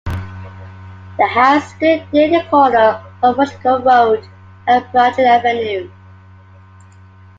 The 1.19 1.27
house 1.27 1.75
stood 1.75 2.11
near 2.11 2.27
the 2.41 2.49
corner 2.49 3.03
of 3.21 3.37
Watchogue 3.37 3.85
Road 3.85 4.27
and 4.65 4.83
Bradley 4.91 5.25
Avenue. 5.25 5.91